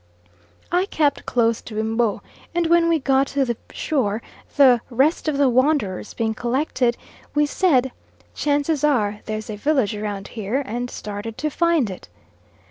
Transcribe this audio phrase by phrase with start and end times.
[0.71, 2.23] I kept close to M'bo,
[2.55, 4.23] and when we got to the shore,
[4.57, 6.97] the rest of the wanderers being collected,
[7.35, 7.91] we said
[8.33, 12.09] "chances are there's a village round here"; and started to find it.